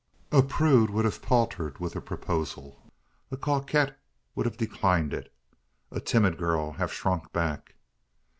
A 0.31 0.41
prude 0.41 0.89
would 0.89 1.05
have 1.05 1.21
paltered 1.21 1.77
with 1.77 1.93
the 1.93 2.01
proposal 2.01 2.91
a 3.29 3.37
coquette 3.37 3.99
would 4.33 4.47
have 4.47 4.57
declined 4.57 5.13
it 5.13 5.31
a 5.91 5.99
timid 5.99 6.39
girl 6.39 6.71
have 6.71 6.91
shrunk 6.91 7.31
back. 7.31 7.75